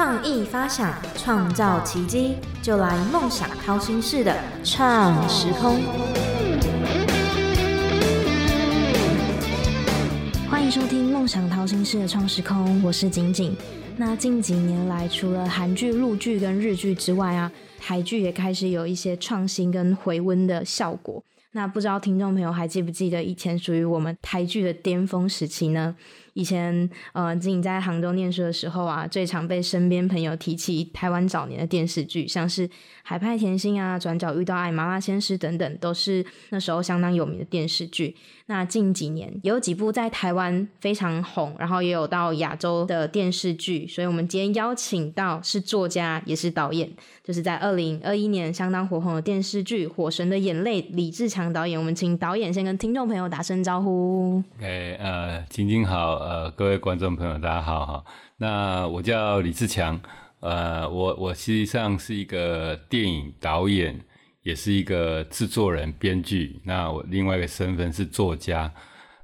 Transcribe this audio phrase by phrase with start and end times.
[0.00, 4.32] 创意发想，创造奇迹，就来梦想掏心式的
[4.62, 5.74] 创时空。
[10.48, 13.56] 欢迎收听《梦想掏心式的创时空》，我是景景。
[13.96, 21.24] 那近几年来，除了韩剧、陆剧跟日剧之外啊，台剧也开始有一些创新跟回温的效果。
[21.52, 25.96] 那不知道听众朋友还记不记得以前属于我们台剧的巅峰时期呢？
[26.34, 32.68] 以前呃，自己在杭州念书的时候啊，最常被身边朋友提起台湾早年的电视剧，像是
[33.02, 38.16] 《海派甜心》啊，《转角遇到爱》、《麻辣鲜师》等等，都是那时候相当有名的电视剧。
[38.50, 43.86] 那近几年有几部在台湾非常红，然后也有到亚洲的电视剧。
[43.86, 46.90] 所以我们今天邀请到是作家也是导演，
[47.22, 51.78] 就是在二零二一年相当火红的电视剧《火神的眼泪》李志强导演。
[51.78, 54.42] 我们请导演先跟听众朋友打声招呼。
[54.62, 58.04] 哎，呃，晶晶好，呃，各位观众朋友大家好哈。
[58.36, 59.98] 那我叫李志强，
[60.40, 63.98] 呃，我我实际上是一个电影导演。
[64.42, 66.58] 也是一个制作人、编剧。
[66.64, 68.72] 那我另外一个身份是作家。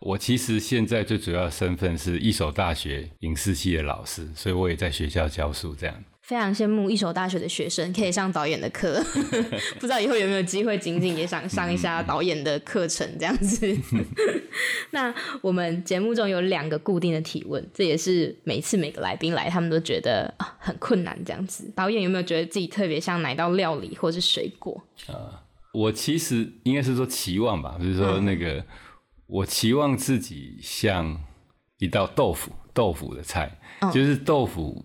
[0.00, 5.94] 我其实现在最主要身份是一所大学影视系的老师，所以我也在学校教书这样。
[6.24, 8.98] 非常羡慕一所大学的学生可以上导演的课，
[9.78, 13.76] 不知道以后有没有机会，仅仅也想上一下导演的课程这样子。
[14.90, 21.70] 那我们节目中有两个固定的提问，这也是每次每个来宾来，他们都觉得很困难这样子。
[21.76, 24.82] 导演有没有觉得自己特别像哪道料理或是水果？
[25.08, 25.44] 啊，
[25.74, 28.64] 我其实应该是说期望吧，就是说那个，
[29.26, 31.22] 我期望自己像
[31.76, 33.58] 一道豆腐，豆腐的菜，
[33.92, 34.82] 就是豆腐。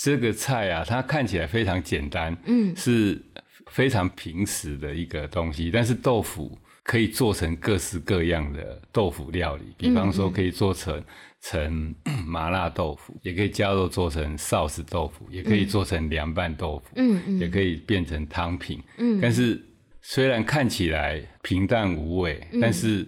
[0.00, 3.20] 这个菜啊，它看起来非常简单，嗯，是
[3.66, 5.72] 非常平时的一个东西。
[5.72, 11.02] 但是豆腐可以做成各式各样的豆腐料理，比方说可以做成
[11.40, 11.92] 成
[12.24, 19.18] 麻辣豆腐，也可以加肉做成臊子豆腐，也可以做成凉拌豆腐，嗯嗯，也可以变成汤品，嗯。
[19.20, 19.60] 但是
[20.00, 23.04] 虽然看起来平淡无味，但是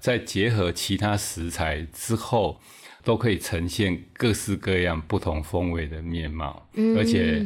[0.00, 2.60] 在结合其他食材之后。
[3.04, 7.44] 都可以呈现各式各样不同风味的面貌，而且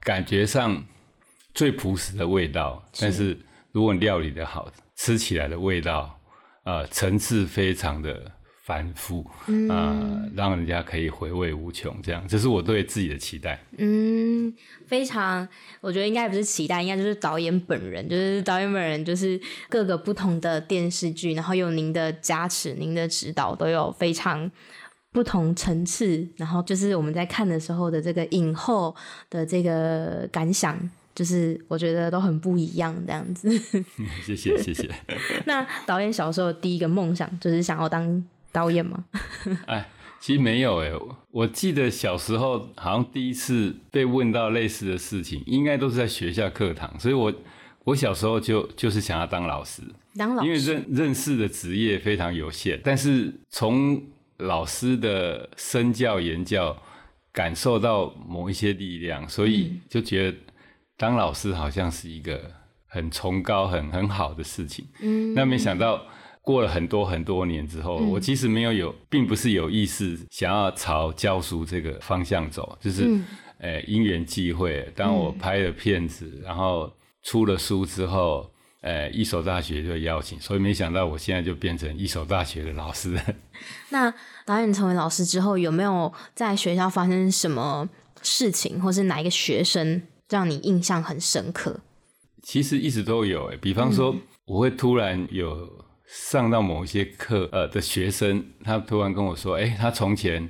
[0.00, 0.84] 感觉上
[1.54, 2.84] 最朴实的味道。
[3.00, 3.38] 但是
[3.72, 6.18] 如果料理的好，吃起来的味道，
[6.64, 8.32] 呃，层次非常的
[8.64, 9.24] 繁复，
[9.68, 9.94] 啊，
[10.34, 11.96] 让人家可以回味无穷。
[12.02, 13.62] 这样，这是我对自己的期待。
[13.78, 14.52] 嗯，
[14.88, 15.46] 非常，
[15.80, 24.50] 我觉得应该不是期待，应该就是导演本人，就是导演本人，就是各个不同的电视剧，然后有您的加持、您的指导，都有非常。
[25.16, 28.94] 不同层次，然后就是我们在看的时候的这个影后
[29.30, 30.78] 的这个感想，
[31.14, 33.48] 就是我觉得都很不一样这样子。
[34.22, 34.90] 谢 谢谢谢。
[35.46, 38.22] 那导演小时候第一个梦想就是想要当
[38.52, 39.06] 导演吗？
[39.64, 39.88] 哎，
[40.20, 40.92] 其实没有哎，
[41.30, 47.32] 我记得小时候好像第一次被问到类似的事情，应该都是在学校课堂，所以我
[47.84, 49.80] 我小时候就就是想要当老师，
[50.14, 53.98] 当老师，因为认认识的职业非常有限，但是从
[54.38, 56.76] 老师的身教言教，
[57.32, 60.38] 感受到某一些力量，所以就觉得
[60.96, 62.50] 当老师好像是一个
[62.86, 64.86] 很崇高、很很好的事情。
[65.00, 66.04] 嗯，那没想到
[66.42, 73.18] 过了很多很多年之后，我其实没有有，并不是有意识想要朝教书这个方向走，就是
[73.60, 76.92] 诶因缘际会，当我拍了片子，然后
[77.22, 78.50] 出了书之后。
[78.86, 83.18] 呃，一所大学就邀请，所以没想到我现在就变成一所大学的老师。
[83.90, 84.14] 那
[84.44, 87.88] 导演成为老师之后，有没有在学校发生什么
[88.22, 91.80] 事情，或是哪一个学生让你印象很深刻？
[92.44, 94.14] 其实一直都有诶，比方说，
[94.44, 95.68] 我会突然有
[96.06, 100.48] 上到某一些课，呃的学生，他突然跟我说，哎，他从前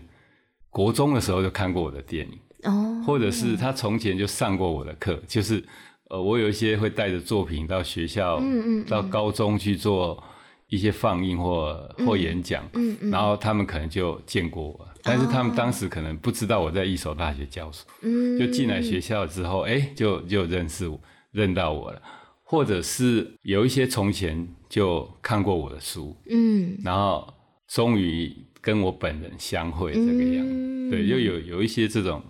[0.69, 2.39] 国中的时候就看过我的电影，
[2.71, 5.65] 哦，或者是他从前就上过我的课，就是。
[6.09, 10.23] 呃，我有一些会带着作品到学校，嗯嗯到高中去做
[10.69, 13.11] 一些放映或或演讲，嗯嗯。
[13.11, 21.01] 然后他们可能就见过我，但是他们当时可能不知道我在一所大学教书，嗯就进来学校之后，哎，就就认识我，
[21.33, 22.01] 认到我了，
[22.45, 27.35] 或者是有一些从前就看过我的书，嗯，然后
[27.67, 30.47] 终于跟我本人相会这个样，
[30.89, 32.23] 对，又有有一些这种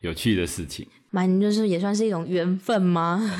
[0.00, 0.86] 有趣的事情。
[1.12, 3.20] 蛮就是也算是一种缘分吗？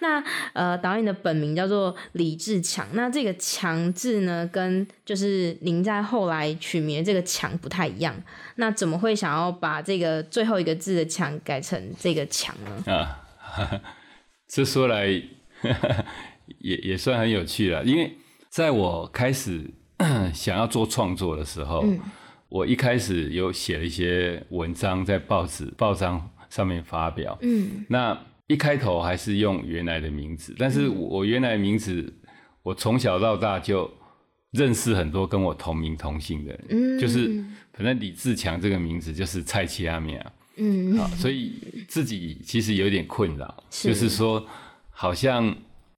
[0.00, 0.22] 那
[0.52, 2.86] 呃，导演的本名叫做李志强。
[2.92, 8.14] 那这个“强”字呢，跟就是您在后来取名这个“强”不太一样。
[8.56, 12.92] 那怎么会想要把这个最后一个字的“强”改成这个“强”呢？
[12.92, 13.22] 啊，
[14.46, 15.06] 这说来
[16.58, 17.82] 也也算很有趣了。
[17.84, 18.16] 因为
[18.48, 19.70] 在我开始
[20.34, 21.84] 想要做创作的时候，
[22.48, 27.36] 我一开始有写了一些文章在报纸、报章上面发表。
[27.42, 32.12] 嗯，那一开头还是用原来的名字，但是我原来名字，
[32.62, 33.90] 我从小到大就
[34.52, 36.64] 认识很多跟我同名同姓的人。
[36.70, 40.32] 嗯，就是反正李志强这个名字就是蔡奇阿米啊。
[40.58, 41.52] 嗯，好，所以
[41.88, 44.46] 自己其实有点困扰，就是说
[44.88, 45.54] 好像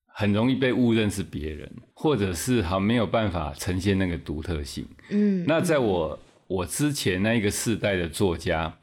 [0.07, 4.85] 很容易被误认是别人，或者是好没有办法呈现那个独特性。
[5.11, 6.19] 嗯，那在我
[6.49, 8.77] 我之前那一个世代的作家，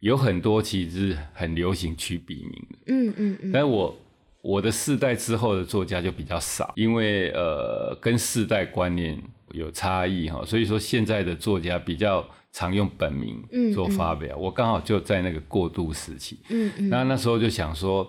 [0.00, 2.78] 有很多其实很流行取笔名的。
[2.86, 3.96] 嗯嗯嗯，但我
[4.42, 9.22] 我的世代之后的作家就比较少，因为呃跟世代观念
[9.52, 12.26] 有差异哈，所以说现在的作家比较。
[12.56, 13.42] 常用本名
[13.74, 16.38] 做发表，我刚好就在那个过渡时期。
[16.50, 18.08] 嗯嗯，那那时候就想说，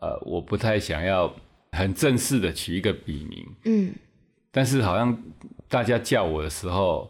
[0.00, 1.32] 呃，我不太想要
[1.70, 3.46] 很正式的取一个笔名。
[3.66, 3.94] 嗯，
[4.50, 5.16] 但是好像
[5.68, 7.08] 大家叫我的时候，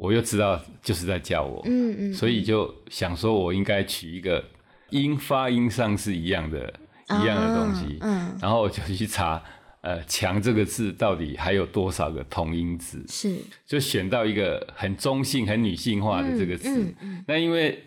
[0.00, 1.60] 我又知道就是在叫我。
[1.66, 4.42] 嗯嗯，所以就想说我应该取一个
[4.88, 6.72] 音发音上是一样的，
[7.10, 7.98] 一样的东西。
[8.00, 9.42] 嗯，然后我就去查。
[9.82, 13.02] 呃，强这个字到底还有多少个同音字？
[13.08, 16.94] 是，就选到一个很中性、很女性化的这个字。
[17.26, 17.82] 那因为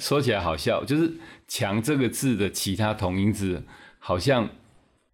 [0.00, 1.12] 说起来好笑，就是
[1.46, 3.62] “强”这个字的其他同音字
[4.00, 4.50] 好像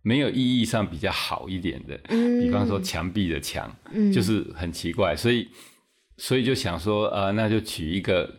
[0.01, 2.01] 没有意义上比较好一点的。
[2.09, 3.71] 嗯，比方说墙壁的“墙”，
[4.11, 5.47] 就是很奇怪，所以
[6.19, 8.31] 所以就想说，呃，那就取一个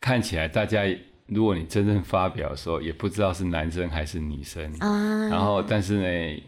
[0.00, 0.84] 看起来大家
[1.26, 4.72] 如果你真正发表的时候也不知道是男生还是女生。
[4.78, 6.42] 啊，然后但是呢。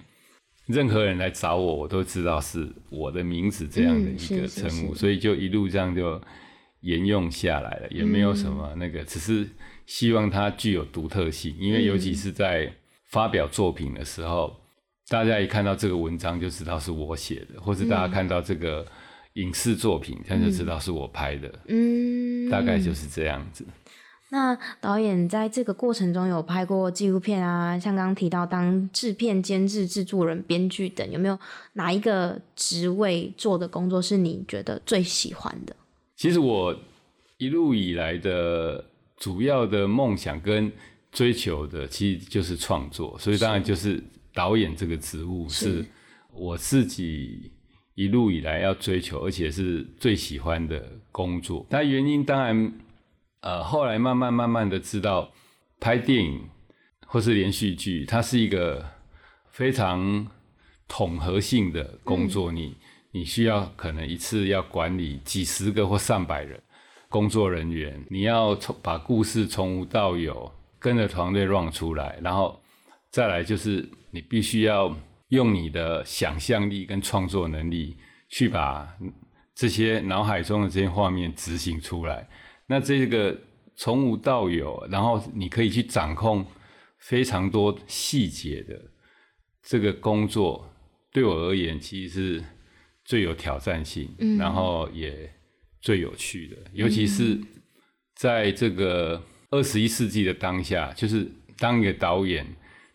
[0.68, 6.20] 任何人来找我，我都知道是我的名字这样的一个称呼，所以就一路这样就
[6.82, 9.48] 沿用下来了，也没有什么那个，只是
[9.86, 12.70] 希望它具有独特性，因为尤其是在
[13.06, 14.54] 发表作品的时候，
[15.08, 18.86] 大家一看到这个文章就知道是我写的，或是大家看到这个
[19.38, 23.64] 影视作品，他就知道是我拍的，嗯，大概就是这样子。
[24.30, 31.38] 那导演在这个过程中有拍过纪录片啊，像刚刚提到当制片、监制、制作人、编剧等，有没有
[31.72, 35.74] 哪一个职位做的工作是你觉得最喜欢的？
[36.14, 36.76] 其实我
[37.38, 38.84] 一路以来的
[39.16, 40.70] 主要的梦想跟
[41.10, 44.02] 追求的，其实就是创作，所以当然就是
[44.34, 45.82] 导演这个职务是
[46.34, 47.50] 我自己
[47.98, 50.80] 一路以来要追求，而且是最喜欢的
[51.10, 51.66] 工作。
[51.70, 52.72] 那原因当然。
[53.40, 55.30] 呃，后来慢慢慢慢的知道，
[55.78, 56.40] 拍电影
[57.06, 58.84] 或是连续剧，它是一个
[59.48, 60.26] 非常
[60.88, 62.50] 统合性的工作。
[62.50, 62.76] 你
[63.12, 66.60] 你需要可能一次要管理几十个或上百人
[67.08, 72.60] 工作人员，你要从把故事从无到有跟着团队 run 出来，然后
[73.08, 74.92] 再来就是你必须要
[75.28, 77.96] 用你的想象力跟创作能力
[78.28, 78.96] 去把
[79.54, 82.28] 这些脑海中的这些画面执行出来。
[82.66, 83.36] 那这个
[83.76, 86.44] 从无到有，然后你可以去掌控
[86.98, 88.80] 非常多细节的
[89.62, 90.68] 这个工作，
[91.12, 92.44] 对我而言其实是
[93.04, 94.08] 最有挑战性，
[94.38, 95.32] 然后也
[95.80, 96.56] 最有趣的。
[96.72, 97.38] 尤其是
[98.14, 101.26] 在这个二十一世纪的当下，就是
[101.56, 102.46] 当一个导演，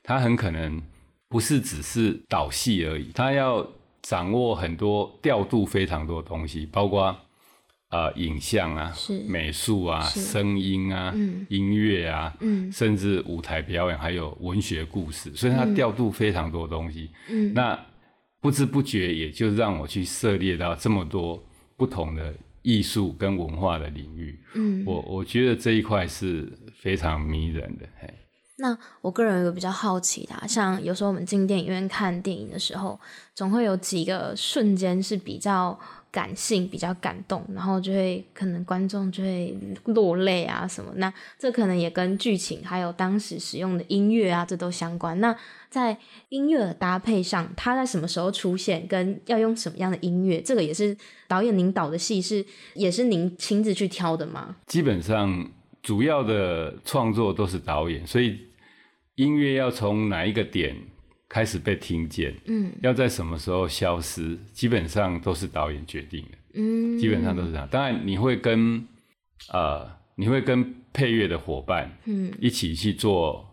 [0.03, 0.81] 他很可能
[1.33, 3.67] 不是只是导戏而已，他要
[4.03, 7.15] 掌握很多调度非常多东西，包括。
[7.89, 8.91] 啊，影像啊，
[9.27, 11.13] 美术啊，声音啊，
[11.47, 12.35] 音乐啊，
[12.71, 17.11] 甚至舞台表演，还有文学故事，所以他调度非常多东西。
[17.53, 17.79] 那
[18.41, 21.39] 不知不觉也就让我去涉猎到这么多
[21.77, 24.39] 不同的艺术跟文化的领域。
[24.55, 27.87] 嗯，我我觉得这一块是非常迷人的。
[27.99, 28.11] 嘿，
[28.63, 32.97] 那我个人有个比较好奇的，像有时候我们进电影院看电影的时候，
[33.35, 35.77] 总会有几个瞬间是比较。
[36.13, 45.19] 感性比较感动，然后就会可能观众就会落泪啊什么，那这可能也跟剧情还有当时使用的音乐啊这都相关。
[45.19, 45.35] 那
[45.71, 45.97] 在
[46.29, 50.95] 音乐的搭配上，它在什么时候出现，跟要用什么样的音乐，这个也是
[51.27, 54.55] 导演您导的戏是也是您亲自去挑的吗？
[54.67, 55.49] 基本上
[55.81, 58.39] 主要的创作都是导演，所以
[59.15, 60.75] 音乐要从哪一个点？
[61.29, 67.67] 开始被听见，嗯，要在什么时候消失，基本上都是导演决定的，嗯，基本上都是这样。
[67.71, 68.87] 当然，你会跟
[69.51, 73.43] 呃，你会跟配乐的伙伴，嗯，一起去做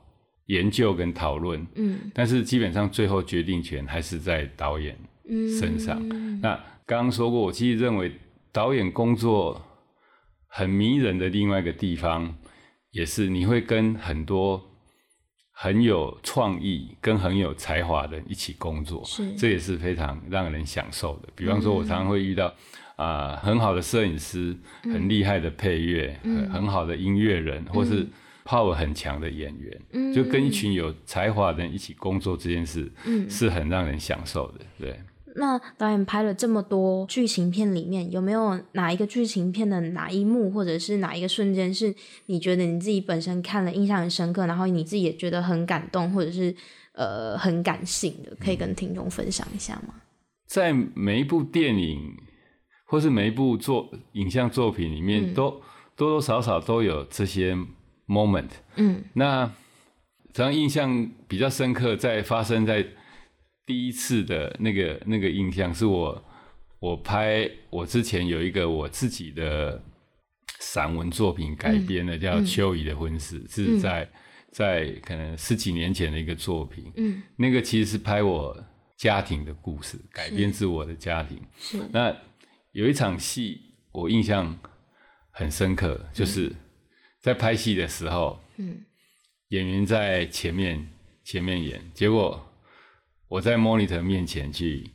[0.45, 4.95] 研究跟讨论，嗯，但是基本上最后决定权还是在导演
[5.59, 6.07] 身上。
[6.43, 8.13] 那刚刚说过，我其实认为
[8.53, 9.59] 导演工作
[10.49, 12.37] 很迷人的另外一个地方，
[12.91, 14.67] 也是你会跟很多。
[15.63, 19.31] 很有创意跟很有才华的人一起工作，是。
[19.35, 21.29] 这也是非常让人享受的。
[21.37, 22.51] 比方说，我常常会遇到
[22.97, 28.07] 啊、很好的摄影师，很厉害的配乐，很很好的音乐人，或是
[28.43, 32.91] power 很强的演员，就跟一群有才华的人一起工作这件事，
[33.29, 34.61] 是很让人享受的。
[34.79, 34.99] 对，
[35.37, 41.95] 那导演拍了这么多剧情片，里面有没有哪一个剧情片的哪一幕，或者是哪一个瞬间，是
[42.27, 46.55] 你觉得你自己本身看了印象很深刻，然后你自己也觉得很感动，或者是
[46.93, 49.95] 呃很感性的，可以跟听众分享一下吗？
[50.47, 52.17] 在每一部电影
[52.87, 55.51] 或是每一部作影像作品里面，都
[55.95, 57.57] 多多少少都有这些
[58.09, 58.49] moment。
[58.75, 59.49] 嗯那
[60.33, 62.85] 这样印象比较深刻，在发生在
[63.71, 66.25] 第一次的那个那个印象，是我
[66.81, 69.81] 我拍我之前有一个我自己的
[70.59, 74.11] 散文作品改编的，叫《秋怡的婚事》，是在
[74.51, 76.91] 在可能十几年前的一个作品。
[76.97, 78.61] 嗯，那个其实是拍我
[78.97, 81.41] 家庭的故事，改编自我的家庭。
[81.57, 82.13] 是那
[82.73, 83.61] 有一场戏
[83.93, 84.59] 我印象
[85.31, 86.53] 很深刻，就是
[87.21, 88.85] 在拍戏的时候，嗯。
[89.51, 90.89] 演员在前面
[91.23, 92.50] 前面演，结果
[93.31, 94.91] 我在 monitor 面前去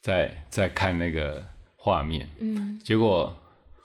[0.00, 1.46] 在在看那个
[1.76, 2.80] 画面，嗯。
[2.82, 3.36] 结果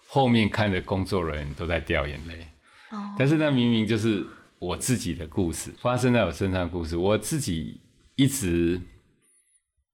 [0.08, 2.48] 后面看的工作人员都在掉眼泪。
[2.92, 3.14] 哦。
[3.20, 4.26] 但是那明明就是
[4.58, 7.82] 我自己的故事，发生在我身上的故事，我自己
[8.16, 8.80] 一直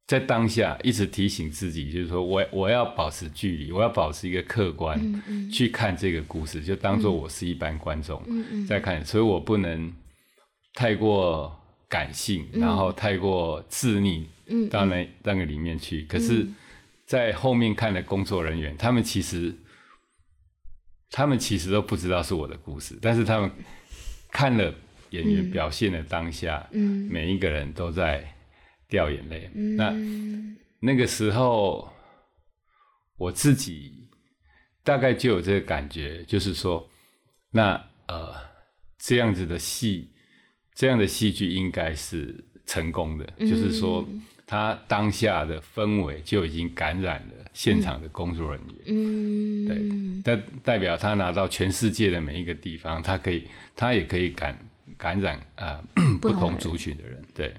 [0.05, 5.49] 在当下一直提醒自己，就是说我我要保持距离，我要保持一个客观、嗯嗯。
[5.49, 8.67] 去看这个故事，就当做我是一般观众嗯嗯。
[8.67, 9.91] 在看，所以我不能
[10.75, 11.58] 太过
[11.89, 16.03] 感性，然后太过自溺嗯到那那个里面去。
[16.03, 16.47] 可是，
[17.05, 19.53] 在后面看的工作人员，他们其实
[21.09, 23.51] 他们其实都不知道是我的故事，但是他们
[24.31, 24.71] 看了
[25.09, 27.09] 演员表现的当下，嗯。
[27.11, 28.35] 每一个人都在
[28.87, 29.49] 掉眼泪。
[29.55, 29.75] 嗯。
[29.75, 29.93] 那
[30.79, 31.91] 那个时候，
[33.17, 34.07] 我自己
[34.83, 36.87] 大概就有这个感觉，就是说，
[37.51, 37.73] 那
[38.07, 38.35] 呃，
[38.99, 40.11] 这样子的戏，
[40.79, 42.33] 这样的戏剧应该是
[42.65, 44.07] 成功的，就是说，
[44.47, 48.77] 他当下的氛围就已经感染了现场的工作人员。
[48.85, 53.45] 嗯对，代代表他拿到全世界的每一个地方，他可以，
[53.75, 54.57] 他也可以感
[54.97, 57.53] 感染啊、呃、不 同不同族群的人，对。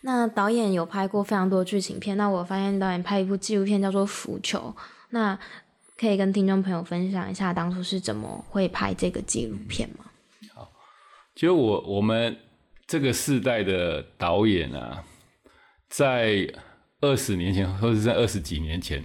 [0.00, 4.74] 那导演有拍过非常多剧情片，那我发现导演拍一部纪录片叫做《浮球》，
[5.10, 5.38] 那
[5.98, 10.06] 可以跟听众朋友分享一下当初是怎么会拍这个纪录片吗？
[10.54, 10.72] 好
[11.34, 12.34] 就我我们
[12.86, 15.02] 这个世代的导演啊，
[15.88, 16.46] 在
[17.00, 19.04] 二十年前或者在二十几年前，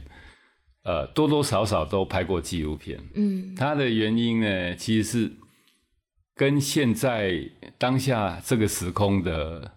[0.83, 2.99] 呃，多多少少都拍过纪录片。
[3.15, 5.31] 嗯它的原因呢，其实是
[6.35, 7.39] 跟现在
[7.77, 9.71] 当下这个时空的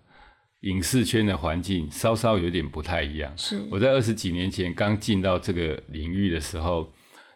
[0.61, 3.33] 影视圈的环境稍稍有点不太一样。
[3.37, 6.93] 是我在二十几年前刚进到这个领域的时候，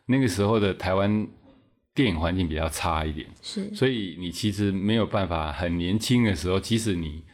[0.06, 1.26] 那个时候的台湾
[1.99, 3.26] 电影环境比较差一点。
[3.43, 7.25] 是所以你其实没有办法很年轻的时候，即使你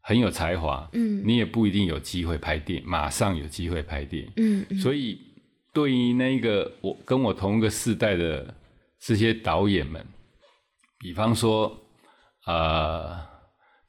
[0.00, 4.32] 很有才华，嗯你也不一定有机会拍电，马上有机会拍电影。
[4.36, 5.20] 嗯嗯所以
[5.74, 8.54] 对于那个我跟我同一个世代的
[8.98, 10.02] 这些导演们，
[10.98, 11.78] 比方说
[12.46, 13.20] 呃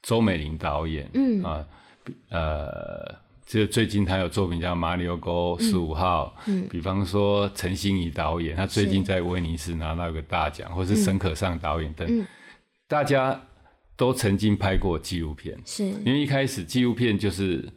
[0.02, 1.66] 周美玲导演，嗯啊
[2.28, 3.23] 呃。
[3.46, 6.66] 这最近他有作品叫《马里奥沟十五号》，嗯。
[6.70, 12.26] 比方说陈欣怡导演，他最近在威尼斯拿到一个大奖，或是沈可尚导演等，嗯。
[12.88, 13.40] 大家
[13.96, 15.58] 都曾经拍过纪录片。
[15.64, 15.84] 是。
[15.84, 17.68] 因为一开始纪录片就是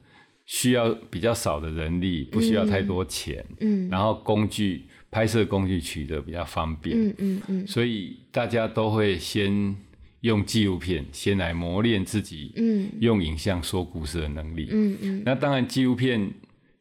[0.46, 3.90] 需要比较少的人力，不需要太多钱，嗯。
[3.90, 7.68] 然后工具拍摄工具取得比较方便，嗯嗯嗯。
[7.68, 9.76] 所以大家都会先
[10.22, 12.90] 用纪录片先来磨练自己嗯。
[13.00, 14.68] 用影像说故事的能力。
[14.72, 15.24] 嗯嗯。
[15.26, 16.32] 那当然，纪录片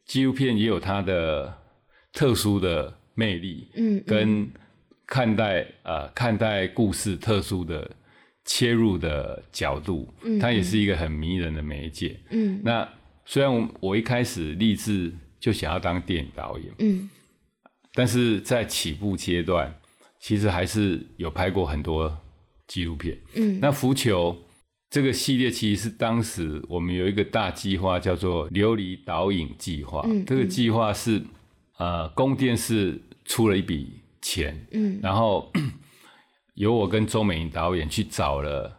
[0.04, 1.56] 纪录片也有它的
[2.12, 4.48] 特殊的魅力，嗯跟
[5.06, 7.90] 看待呃看待故事特殊的
[8.44, 12.18] 切入的角度，嗯它也是一个很迷人的媒介。
[12.30, 12.60] 嗯。
[12.64, 12.88] 那
[13.24, 17.10] 虽然我我一开始立志就想要当电影导演，嗯。
[17.92, 19.74] 但是在起步阶段，
[20.20, 22.14] 其实还是有拍过很多
[22.66, 23.18] 纪录片。
[23.34, 24.36] 嗯那浮球
[24.88, 30.02] 这个系列其实是当时我们有一个大计划，叫做琉璃导影计划。
[30.06, 31.22] 嗯这个计划是
[31.78, 35.52] 呃，公电是出了一笔钱，嗯然后
[36.54, 38.74] 由我跟周美莹导演去找了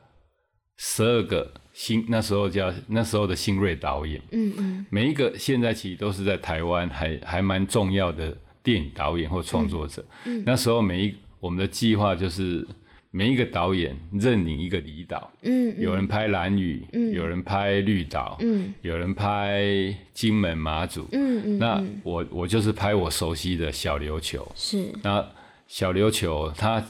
[0.78, 10.04] 十二个新那时候叫那时候的新锐导演，嗯嗯每一个现在其实都是在台湾还还蛮重要的电影导演或创作者。
[10.26, 12.66] 嗯那时候每一我们的计划就是
[13.10, 25.26] 每一个导演认领一个离岛，嗯，有人拍蓝屿，嗯，有人拍绿岛，嗯，有人拍金门马祖，嗯嗯，那我我就是拍我熟悉的小琉球，是，那
[25.68, 26.84] 小琉球它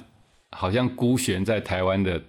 [0.50, 2.22] 好像孤悬在台湾的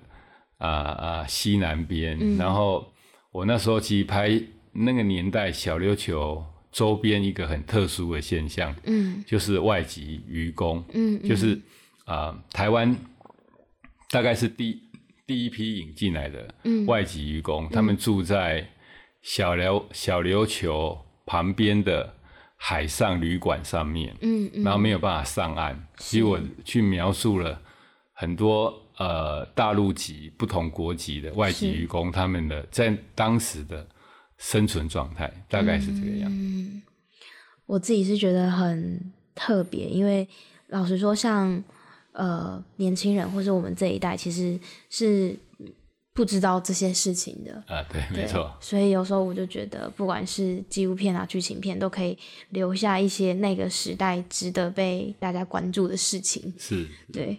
[0.58, 2.92] 啊啊西南边，然后
[3.32, 4.40] 我那时候其实拍
[4.72, 11.58] 那个年代小琉球周边一个很特殊的现象，嗯，就是外籍渔工，嗯，就是
[12.04, 12.94] 啊台湾。
[14.10, 14.82] 大概是第
[15.26, 16.54] 第一批引进来的
[16.86, 18.66] 外籍渔工，他们住在
[19.20, 22.14] 小琉小琉球旁边的
[22.56, 27.60] 海上旅馆上面，嗯嗯，然后没有办法上岸，所以我去描述了
[28.14, 33.86] 很多呃大陆籍不同国籍的外籍渔工他们的在当时的
[34.38, 36.30] 生存状态，大概是这个样。
[36.32, 36.80] 嗯，
[37.66, 40.26] 我自己是觉得很特别，因为
[40.68, 41.62] 老实说，像。
[42.18, 44.58] 呃，年轻人或者我们这一代其实
[44.90, 45.36] 是
[46.12, 48.52] 不知道这些事情的啊，对，没错。
[48.60, 56.52] 所以有时候我就觉得，不管是纪录片啊、剧情片，都可以留下一些那个时代值得被大家关注的事情。
[56.58, 57.38] 是， 对。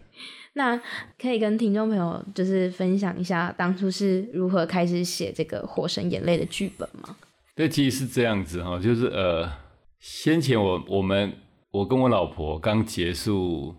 [0.53, 0.81] 那
[1.21, 7.17] 可以跟听众朋友就是分享一下，当初是如何开始写这个《火神眼泪》的剧本吗？
[7.53, 9.51] 对，其实是这样子哈，就是呃，
[9.99, 11.33] 先前我我们
[11.71, 13.75] 我跟我老婆刚结束。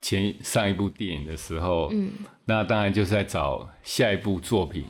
[0.00, 2.10] 前上一部电影的时候，嗯，
[2.44, 4.84] 那当然就是在找下一部作品，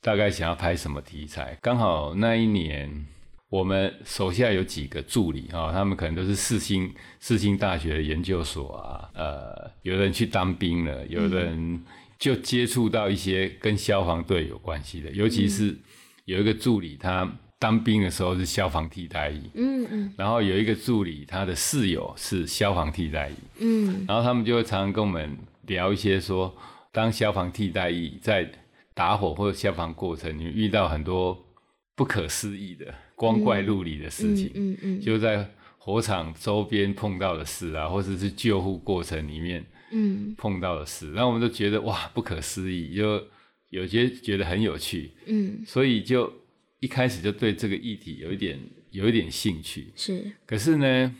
[0.00, 1.58] 大概想要拍什么题材。
[1.60, 3.06] 刚好那一年，
[3.50, 11.84] 我们手下有几个助理啊，他们可能都是四星四星大学的研究所啊，呃，有人去当兵了，有人
[12.18, 15.76] 就接触到一些跟消防队有关系的，尤其是
[16.24, 17.30] 有一个助理他。
[17.62, 25.38] 当兵的时候是消防替代役，嗯嗯，然后有一个助理，他的室友是消防替代役，嗯，然后他们就会常常跟我们
[25.68, 26.52] 聊一些说，
[26.90, 28.50] 当消防替代役在
[28.94, 31.38] 打火或者消防过程，你遇到很多
[31.94, 43.22] 不可思议的光怪陆离的事情，嗯嗯，就在火场周边碰到的事啊，或者是救护过程里面，嗯，碰到的事，然后我们都觉得哇不可思议，就
[43.70, 46.41] 有些觉得很有趣，嗯，所以就。
[46.82, 48.58] 一开始就对这个议题有一点
[48.90, 50.32] 有一点兴趣，是。
[50.44, 51.14] 可是呢，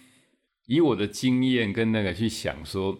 [0.66, 2.98] 以我的经验跟那个去想说，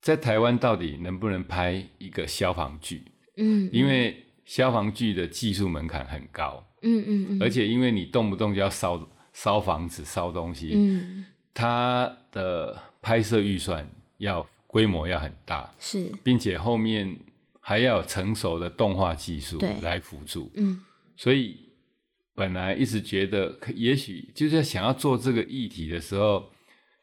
[0.00, 3.02] 在台湾到底能不能拍一个消防剧？
[3.36, 4.16] 嗯，因为
[4.46, 17.14] 消防剧的技术门槛很高，嗯嗯嗯，而且因为你动不动就要烧烧房子、烧东西，嗯，它的拍摄预算要规模要很大，是，并且后面
[17.60, 20.80] 还要成熟的动画技术来辅助，嗯，
[21.14, 21.62] 所以。
[22.34, 26.50] 本来一直觉得，也许就是想要做这个议题的时候，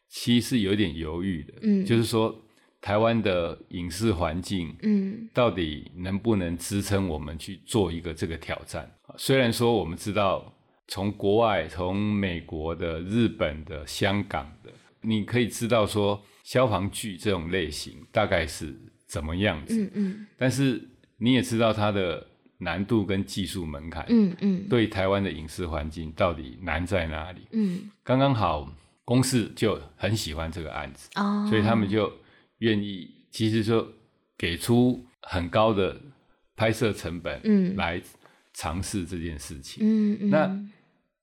[0.10, 1.54] 其实是有点犹豫的。
[1.62, 2.36] 嗯，就是说
[2.82, 8.91] 台湾的影视环境，嗯，到底能不能支撑我们去做一个这个挑战？
[9.17, 10.54] 虽然说我们知道，
[10.89, 14.70] 从国外、从美国的、日本的、香港的，
[15.02, 18.76] 你可以知道说消防剧这种类型大概是
[19.08, 19.82] 怎么样子。
[19.82, 20.82] 嗯嗯，但是
[21.17, 22.28] 你也知道它的。
[22.62, 27.41] 难度跟技术门槛，嗯嗯，对台湾的影视环境到底难在哪里？
[27.52, 28.71] 嗯，刚刚好
[29.04, 32.13] 公司就很喜欢这个案子，哦，所以他们就
[32.60, 33.88] 愿意，其实说
[34.38, 36.00] 给出很高的
[36.56, 38.00] 拍摄成本，嗯，来
[38.54, 40.30] 尝试这件事情，嗯嗯。
[40.30, 40.45] 那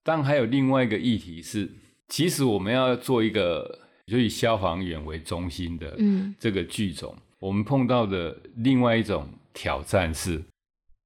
[0.03, 1.71] 当然还有另外一个议题是，
[2.09, 10.43] 其实我们要做一个就以消防员为中心的，嗯，这个剧种，我们碰到的另外一种挑战是。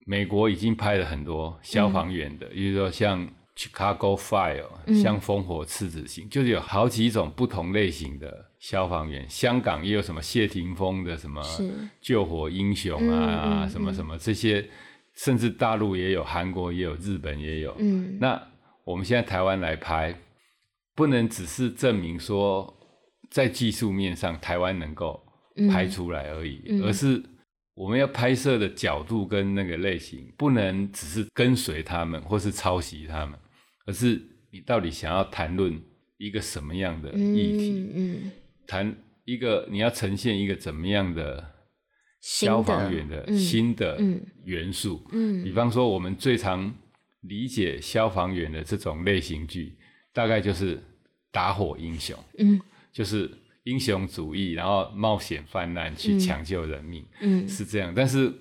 [0.05, 3.25] 美国已经拍了很多消防员的，比如说像
[3.57, 4.65] Chicago Fire，
[5.01, 9.25] 像烽火赤子心，就是有好几种不同类型的消防员。
[9.29, 11.41] 香港也有什么谢霆锋的什么
[12.01, 14.69] 救火英雄啊，什么什么这些，
[15.15, 17.73] 甚至大陆也有，韩国也有，日本也有。
[17.79, 18.41] 嗯，那
[18.85, 20.19] 我们现在台湾来拍，
[20.97, 22.75] 不能只是证明说
[23.31, 25.23] 在技术面上台湾能够
[25.71, 27.23] 拍出来而已，而是。
[27.83, 33.37] 我们要拍摄的角度跟那个类型，不能只是跟随他们或是抄袭他们，
[33.87, 35.83] 而是你到底想要谈论
[36.16, 37.90] 一个什么样的议题？
[37.92, 38.31] 嗯，
[38.68, 41.45] 谈一个你要呈现一个怎么样的
[42.21, 44.01] 消防员的新的
[44.45, 45.05] 元素？
[45.11, 46.73] 嗯，比方说我们最常
[47.23, 49.77] 理解消防员的这种类型剧，
[50.12, 50.81] 大概就是
[51.33, 52.16] 打火英雄。
[52.38, 52.61] 嗯，
[52.92, 53.29] 就是。
[53.64, 57.92] 英雄主义，然后冒险泛滥去抢救人命，嗯，是这样。
[57.94, 58.33] 但是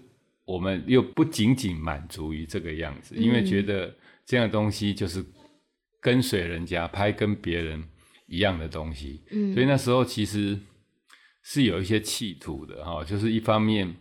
[0.45, 3.93] 我们又不仅仅满足于这个样子，因为觉得
[4.25, 5.23] 这样的东西就是
[5.99, 7.83] 跟随人家拍跟别人
[8.27, 9.53] 一样的东西，嗯。
[9.53, 10.59] 所以那时候其实
[11.43, 13.95] 是有一些企图的哈，就是一方面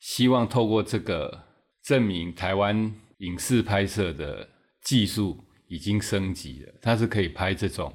[0.00, 1.44] 希望透过这个
[1.82, 4.48] 证明台湾影视拍摄的
[4.82, 7.92] 技术已经升级了，它是可以拍这种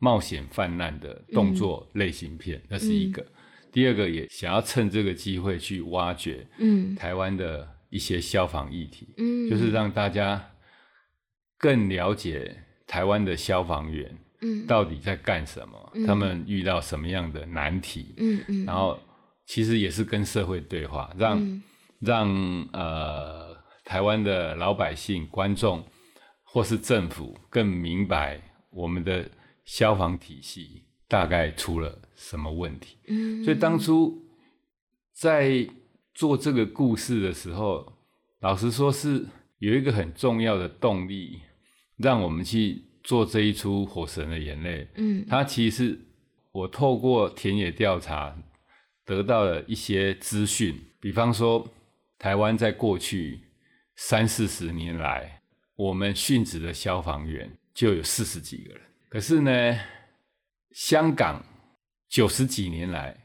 [0.00, 3.24] 冒险泛滥的动作类型片，那是一个。
[3.70, 10.44] 第二个也想要趁这个机会去挖掘，嗯，台湾的一些消防议题，嗯，就是让大家
[11.56, 12.52] 更了解
[12.88, 18.98] 台湾的消防员，嗯，到底在干什么，他们遇到什么样的难题，嗯嗯，然后
[19.46, 21.62] 其实也是跟社会对话，让
[22.00, 25.84] 让呃台湾的老百姓、观众
[26.42, 29.30] 或是政府更明白我们的
[29.64, 30.84] 消防体系。
[31.10, 32.96] 大概出了什么问题？
[33.08, 34.16] 嗯，所以当初
[35.12, 35.68] 在
[36.14, 37.92] 做这个故事的时候，
[38.38, 39.26] 老实说是
[39.58, 41.40] 有一个很重要的动力，
[41.96, 44.84] 让我们去做这一出《火神的眼泪》。
[44.94, 45.98] 嗯，它其实是
[46.52, 48.40] 我透过田野调查
[49.04, 51.68] 得到了一些资讯，比方说
[52.20, 53.40] 台湾在过去
[53.96, 55.42] 三四十年来，
[55.74, 59.78] 我们殉职的消防员就有四十几个人，可是呢？
[60.72, 61.44] 香港
[62.08, 63.24] 九十几年来，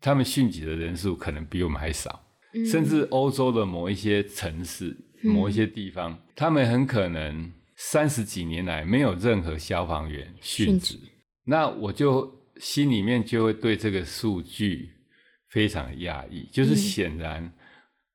[0.00, 2.24] 他们殉职的人数可能比我们还少，
[2.70, 10.98] 甚至欧洲的某一些城市、某一些地方，他们很可能三十几年来没有任何消防员殉职。
[11.44, 14.88] 那我就心里面就会对这个数据
[15.50, 17.52] 非常的压抑，就是显然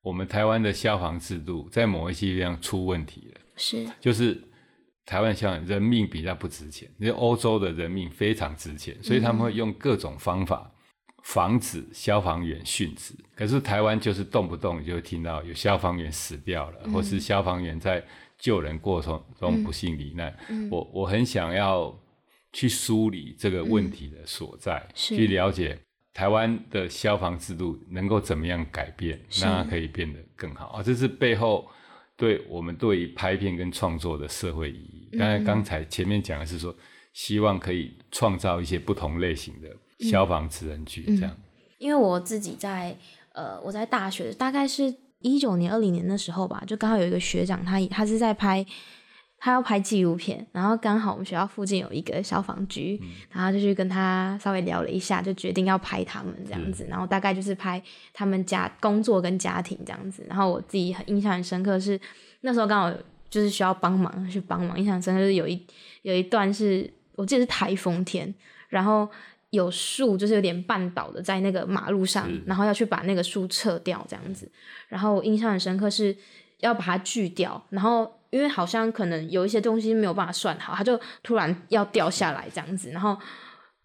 [0.02, 4.42] 我们台湾的消防制度在某一些地方出问题了，是，就是。
[5.04, 10.70] 台湾像人命比较不值钱，因为欧洲的人命非常值钱，所以他们会用各种方法
[11.24, 13.12] 防止消防员殉职。
[13.34, 18.02] 可是台湾就是动不动就会听到有消防员死掉了，或是消防员在
[18.38, 20.32] 救人过程中不幸罹难。
[20.70, 21.92] 我我很想要
[22.52, 25.76] 去梳理这个问题的所在，去了解
[26.14, 30.82] 台湾的消防制度能够怎么样改变，让它可以变得更好啊！
[30.82, 31.68] 这是背后。
[32.22, 36.72] 对我们对于拍片跟创作的社会意义，刚才刚才前面讲的是说，
[37.12, 39.68] 希望可以创造一些不同类型的
[40.08, 41.36] 消防职人剧，这样。
[41.78, 42.96] 因为我自己在
[43.32, 48.64] 呃，我在大学大概是一九年、二零年的时候吧，就刚好有一个学长，他他是在拍。
[49.44, 56.86] 他要拍纪录片，然后刚好我们学校附近有一个消防局，然后就去跟他稍微聊了一下，就决定要拍他们这样子。
[56.88, 60.24] 然后大概就是拍他们家工作跟家庭这样子。
[60.28, 62.00] 然后我自己很印象很深刻是
[62.42, 62.96] 那时候刚好
[63.28, 65.60] 就是需要帮忙去帮忙，印象深刻是有一
[66.02, 68.32] 有一段是我记得是台风天，
[68.68, 69.10] 然后
[69.50, 74.48] 有树就是有点绊倒的在那个马路上，然后要去把那个树撤掉这样子。
[74.86, 76.16] 然后印象很深刻是
[76.60, 78.08] 要把它锯掉，然后。
[78.32, 83.14] 因为好像可能有一些东西没有办法算好，他就突然要掉下来这样子，然后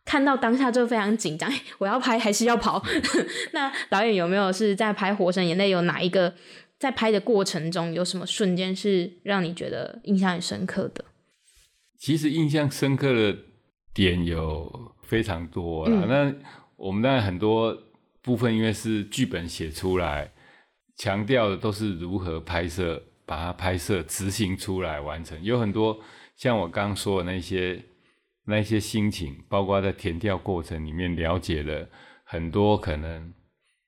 [0.06, 2.82] 看到当下就非常紧张， 我要拍还是要跑？
[3.52, 6.34] 那导演有没有是在拍《火神眼泪》有哪一个
[6.80, 11.04] 在拍的过程中有什么瞬间是让你觉得印象很深刻的？
[12.00, 13.38] 其实印象深刻的
[13.94, 16.06] 点有非常多啦。
[16.08, 16.34] 那
[16.78, 17.78] 我们当然很多
[18.22, 20.32] 部分因为是剧本写出来，
[20.96, 23.04] 强调的都是如何拍摄。
[23.28, 26.00] 把它拍摄、执行出来、完成，有很多
[26.38, 27.84] 像我刚刚说的那些、
[28.46, 31.88] 那些心情，包括在填调过程里面了解了
[32.24, 33.34] 很多可能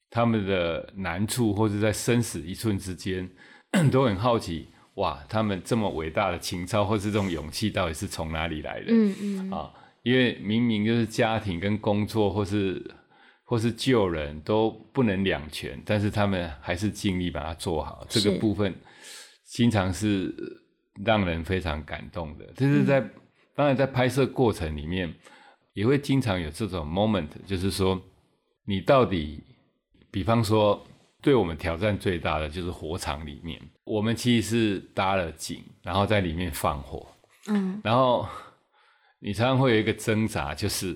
[0.09, 3.29] 他们的难处，或者在生死一瞬之间，
[3.89, 8.87] 都很好奇，哇，他们这么伟大的情操或是这种勇气，到底是从哪里来的？
[8.89, 9.71] 嗯嗯啊，
[10.03, 12.83] 因为明明就是家庭跟工作，或是
[13.45, 18.75] 或是救人都不能两全，但是他们还是尽力把它做好，这个部分。
[19.49, 20.33] 经常是
[21.03, 23.01] 让人非常感动的，就是在
[23.55, 25.11] 当然在拍摄过程里面，
[25.73, 27.99] 也会经常有这种 moment，就是说
[28.65, 29.43] 你到底，
[30.11, 30.85] 比方说
[31.19, 37.07] 对我们挑战最大的就是火场里面，我们其实是搭了景，然后在里面放火，
[37.47, 38.27] 嗯，然后
[39.19, 40.95] 你常常会有一个挣扎，就是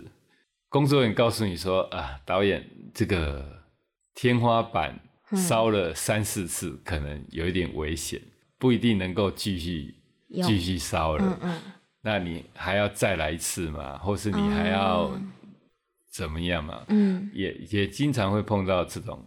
[0.70, 2.64] 工作人员告诉你说啊，导演
[2.94, 3.64] 这个
[4.14, 5.00] 天花板
[5.36, 8.22] 烧了三四次，可能有一点危险。
[8.64, 9.94] 不一定能够继续
[10.42, 11.62] 继续烧了，
[12.02, 13.98] 那你还要再来一次嘛？
[13.98, 15.12] 或是你还要
[16.10, 16.82] 怎么样嘛？
[16.88, 19.22] 嗯，也也经常会碰到这种，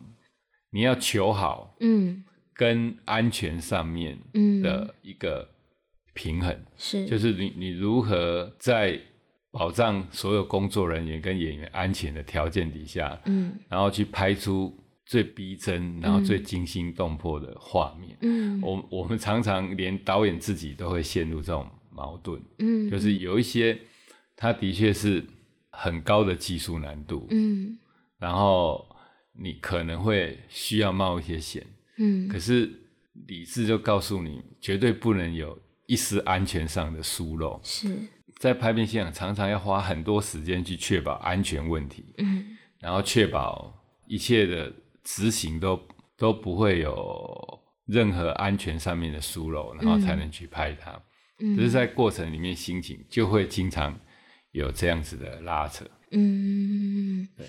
[0.70, 4.18] 你要求好，嗯，跟安全上面
[4.62, 5.46] 的一个
[6.14, 8.98] 平衡，是，就是你你如何在
[9.50, 14.74] 保障所有工作人员跟演员安全的条件底下，嗯，然后去拍出。
[15.06, 18.18] 最逼真，然后最惊心动魄的画面。
[18.20, 22.42] 嗯，我我们常常连导演自己都会陷入这种矛盾。
[22.58, 23.78] 嗯，就是有一些，
[24.34, 25.24] 他的确是
[25.70, 27.26] 很高的技术难度。
[27.30, 27.78] 嗯，
[28.18, 28.84] 然后
[29.32, 31.64] 你可能会需要冒一些险，
[31.98, 32.68] 嗯，可是
[33.28, 37.60] 理智就告诉你，绝对不能有一丝安全上的疏漏。
[37.62, 37.96] 是，
[38.38, 43.72] 在拍片现场，常常要花很多时间去确保安全问题，嗯然后确保
[44.06, 44.72] 一切的
[45.06, 45.80] 执行都
[46.18, 50.90] 都不会有任何安全上面的疏漏，然后才能去拍它。
[51.38, 53.98] 嗯，只是在过程里面，心情就会经常
[54.50, 55.84] 有这样子的拉扯。
[56.10, 57.46] 嗯，对。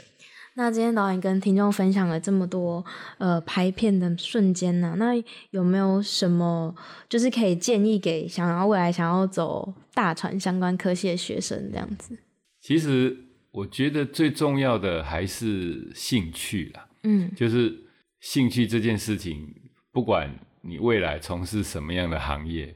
[0.55, 2.83] 那今天导演跟听众分享了这么多
[3.19, 5.13] 呃拍片的瞬间呢、那
[5.51, 6.75] 有没有什么
[7.07, 12.17] 就是可以建议给想要未来想要走大船相关科系的学生这样子？
[12.59, 13.15] 其实
[13.51, 17.31] 我觉得最重要的还是兴趣啦，嗯。
[17.35, 17.75] 就是
[18.19, 19.47] 兴趣这件事情，
[19.91, 22.75] 不管你未来从事什么样的行业，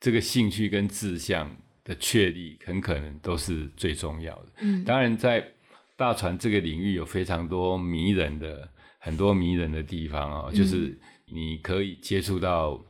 [0.00, 4.46] 这个兴趣跟志向的确立，很可能都是最重要的。
[4.60, 4.84] 嗯。
[4.84, 5.46] 当然，在
[5.96, 12.80] 大船这个领域有非常多迷人的很多迷人的地方哦，就是你可以接触到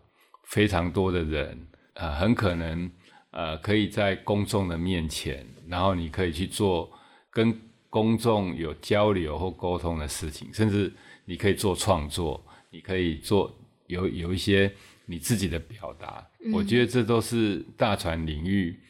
[0.48, 2.90] 非常多的人，呃，很可能
[3.30, 6.90] 呃可以在公众的面前，然后你可以去做
[7.30, 7.54] 跟
[7.92, 10.90] 公众有交流或沟通的事情，甚至
[11.26, 13.54] 你可以做创作，你可以做
[13.86, 14.72] 有有一些
[15.04, 18.80] 你自己的表达，我觉得这都是大船领域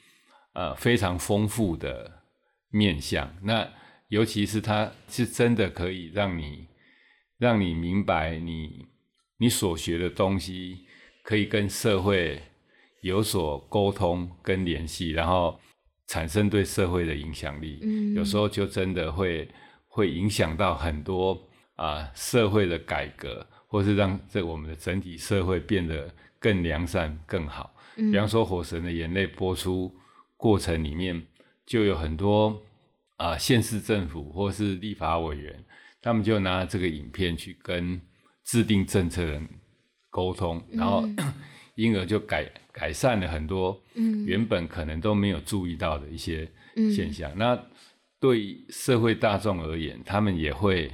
[0.53, 2.23] 呃非常丰富的
[2.71, 3.29] 面向。
[3.43, 3.69] 那
[4.07, 6.69] 尤其是它是真的可以让你
[7.39, 8.87] 让你明白你
[9.39, 10.87] 你所学的东西
[11.25, 12.41] 可以跟社会
[13.01, 15.59] 有所沟通跟联系，然后
[16.13, 17.79] 产生对社会的影响力。
[17.83, 19.49] 嗯有时候就真的会
[19.89, 21.41] 会影响到很多
[21.77, 27.75] 啊、社会的改革，或是让这我们的整体社会变得更良善、更好。
[27.97, 29.91] 比方说，《火神的眼泪》播出
[30.37, 31.27] 过程里面，
[31.65, 32.63] 就有很多
[33.17, 35.65] 啊、县市政府或是立法委员，
[36.03, 38.01] 他们就拿这个影片去跟
[38.45, 39.49] 制定政策的人
[40.11, 41.09] 沟通，然后
[41.75, 44.25] 因而就改改善了很多嗯。
[44.25, 46.91] 原本可能都没有注意到的一些嗯。
[46.91, 47.31] 现象。
[47.37, 47.61] 那
[48.19, 50.91] 对社会大众而言，他们也会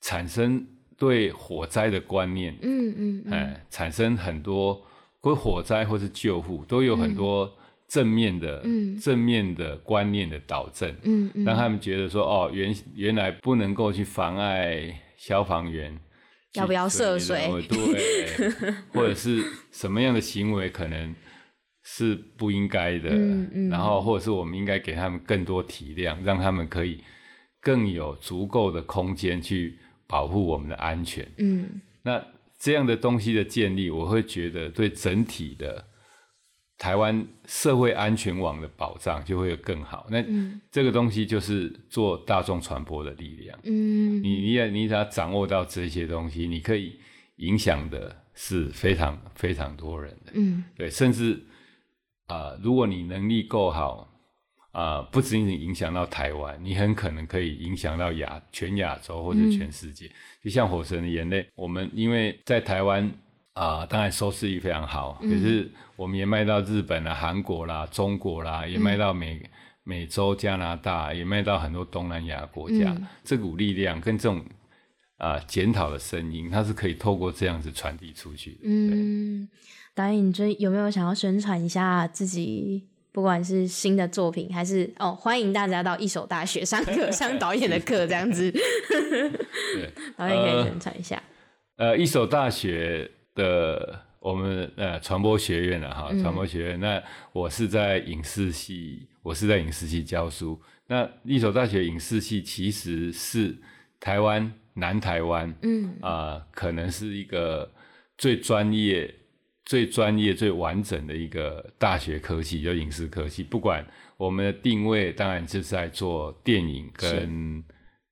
[0.00, 0.66] 产生
[0.96, 3.32] 对火灾的观念，嗯嗯嗯。
[3.32, 4.84] 哎，产生很多
[5.20, 7.52] 关于火灾或是救护都有很多
[7.86, 8.98] 正面的、嗯。
[8.98, 16.00] 正面的观念的导正，嗯嗯，让他们觉得说，哦，原原来不能够去妨碍消防员去
[16.54, 18.50] 要不要涉水对，
[18.92, 21.14] 或者是什么样的行为可能
[21.82, 23.68] 是不应该的，嗯嗯。
[23.68, 27.02] 然后或者是我们应该给他们更多体谅，让他们可以
[27.60, 31.26] 更有足够的空间去保护我们的安全。
[31.36, 31.80] 嗯。
[32.02, 32.24] 那
[32.58, 35.84] 这样的东西的建立，我会觉得对整体的
[36.78, 40.06] 台湾社会安全网的保障就会更好。
[40.08, 43.58] 那嗯这个东西就是做大众传播的力量。
[43.64, 46.98] 嗯，你你也你只要掌握到这些东西，你可以
[47.36, 50.32] 影响的是非常非常多人的。
[50.34, 51.42] 嗯对，甚至
[52.28, 54.06] 啊、如果你能力够好
[54.70, 60.08] 啊、不仅仅影响到台湾，你很可能可以影响到亚全亚洲或者全世界。
[60.44, 63.10] 就像《火神的眼泪》，我们因为在台湾
[63.58, 69.42] 啊、当然收视率非常好，可是我们也卖到日本啦、韩国啦、中国啦，也卖到美、
[69.82, 72.94] 美洲、加拿大，也卖到很多东南亚国家。
[72.96, 74.44] 嗯这股力量跟这种
[75.16, 78.58] 啊检讨的声音，它是可以透过这样子传递出去的。
[78.62, 79.48] 嗯，
[79.94, 82.86] 导演，你最有没有想要宣传一下自己？
[83.10, 88.48] 不管是新的作品，还是哦，欢迎大家到一手大学上课， 上导演的课这样子。
[88.52, 91.20] 对， 导演可以宣传一下。
[91.76, 96.80] 呃，一所大学的我们呃传播学院了哈，传播学院。
[96.80, 97.00] 那
[97.32, 100.60] 我是在影视系，我是在影视系教书。
[100.88, 103.56] 那一所大学影视系其实是
[104.00, 107.70] 台湾南台湾，嗯啊、可能是一个
[108.16, 109.14] 最专业、
[109.64, 113.44] 最专业、最完整的一个大学科系，就影视科系。
[113.44, 117.62] 不管我们的定位，当然就是在做电影跟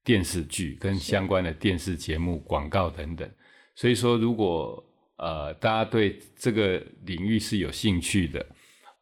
[0.05, 3.29] 电视剧跟相关的电视节目、广告等等。
[3.75, 4.83] 所以说，如果
[5.17, 8.45] 呃大家对这个领域是有兴趣的，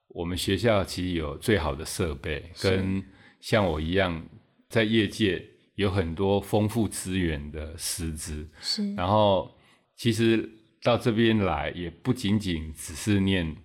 [0.09, 3.03] 我们学校其实有最好的设备，跟
[3.41, 4.25] 像我一样
[4.69, 8.49] 在业界有很多丰富资源的师资。
[8.61, 9.57] 是，然后
[9.97, 10.49] 其实
[10.83, 13.57] 到这边来，也不仅仅只是念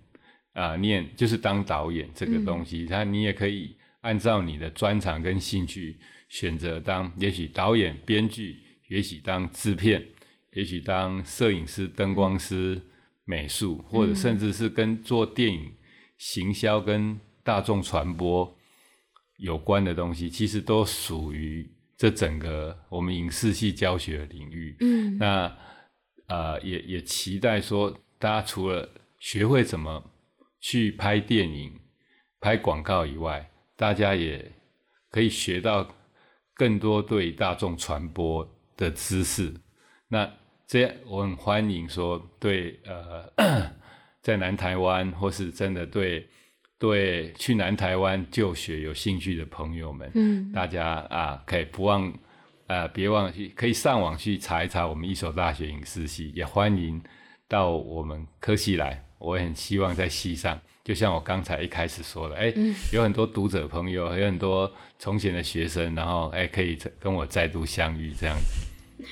[0.52, 5.96] 啊、念就是当导演这个东西，他、你也可以按照你的专长跟兴趣
[6.28, 8.58] 选择当，也许导演、编剧，
[8.88, 10.04] 也许当制片，
[10.52, 12.80] 也许当摄影师、灯光师、
[13.24, 15.72] 美术，或者甚至是跟做电影
[16.18, 18.56] 行销跟大众传播
[19.38, 24.76] 有关的东西，其实都属于这整个我们影视系教学领域。
[24.80, 25.56] 嗯，那
[26.26, 30.10] 呃，也也期待说，大家除了学会怎么
[30.60, 31.72] 去拍电影、
[32.40, 34.52] 拍广告以外，大家也
[35.10, 35.88] 可以学到
[36.54, 39.54] 更多对大众传播的知识。
[40.08, 40.30] 那
[40.70, 43.72] 这样，我很欢迎说，对呃，
[44.22, 46.24] 在南台湾或是真的对。
[46.78, 52.10] 对，去南台湾就学有兴趣的朋友们，嗯，大家啊，可以不忘，
[52.68, 57.02] 呃，别忘记可以上网去查一查我们一所大学影视系，也欢迎
[57.46, 59.04] 到我们科系来。
[59.18, 62.54] 我也很希望在系上，就像我刚才一开始说的，哎，
[62.92, 69.04] 有很多读者朋友，有很多从前的学生，然后哎，可以跟我再度相遇这样子。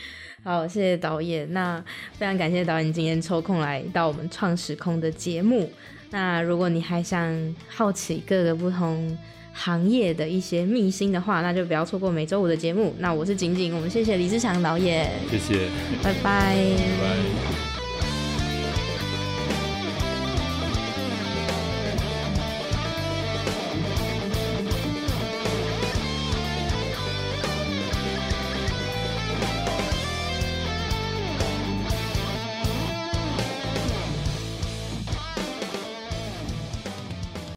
[0.45, 1.53] 好，谢谢导演。
[1.53, 5.71] 那非常感谢导演今天抽空来到我们创时空的节目。
[6.11, 9.17] 那如果你还想好奇各个不同
[9.53, 12.95] 行业的一些秘辛的话，那就不要错过每周五的节目。
[12.99, 15.69] 那我是景景，我们谢谢李志强导演，谢谢，
[16.03, 16.57] 拜拜，拜
[17.03, 17.68] 拜。